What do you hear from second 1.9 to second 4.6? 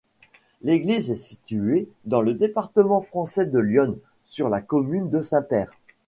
dans le département français de l'Yonne, sur la